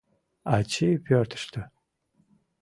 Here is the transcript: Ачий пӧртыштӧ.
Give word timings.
Ачий 0.55 0.95
пӧртыштӧ. 1.05 1.61